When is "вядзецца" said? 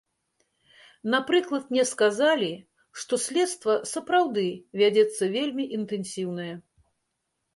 4.83-5.23